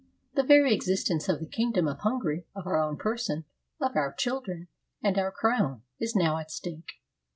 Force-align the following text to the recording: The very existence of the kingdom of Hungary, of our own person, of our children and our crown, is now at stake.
The 0.33 0.41
very 0.41 0.73
existence 0.73 1.29
of 1.29 1.39
the 1.39 1.45
kingdom 1.45 1.87
of 1.87 1.99
Hungary, 1.99 2.47
of 2.55 2.65
our 2.65 2.79
own 2.81 2.97
person, 2.97 3.45
of 3.79 3.95
our 3.95 4.11
children 4.15 4.67
and 5.03 5.15
our 5.19 5.31
crown, 5.31 5.83
is 5.99 6.15
now 6.15 6.39
at 6.39 6.49
stake. 6.49 6.93